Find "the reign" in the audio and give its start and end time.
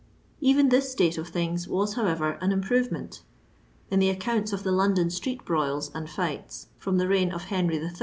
6.97-7.31